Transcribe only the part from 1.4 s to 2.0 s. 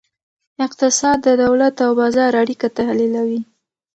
دولت او